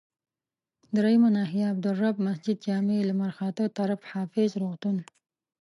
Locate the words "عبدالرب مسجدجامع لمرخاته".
1.73-3.65